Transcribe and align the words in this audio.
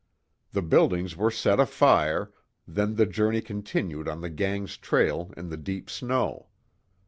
The 0.53 0.63
buildings 0.63 1.15
were 1.15 1.29
set 1.29 1.59
afire, 1.59 2.31
then 2.67 2.95
the 2.95 3.05
journey 3.05 3.39
continued 3.39 4.07
on 4.07 4.21
the 4.21 4.31
gang's 4.31 4.75
trail, 4.75 5.31
in 5.37 5.49
the 5.49 5.57
deep 5.57 5.91
snow. 5.91 6.47